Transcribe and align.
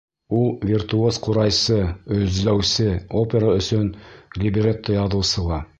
Ул 0.35 0.45
виртуоз 0.69 1.19
ҡурайсы, 1.27 1.77
өзләүсе, 2.17 2.89
опера 3.23 3.55
өсөн 3.61 3.95
либретто 4.45 5.01
яҙыусы 5.03 5.51
ла. 5.53 5.67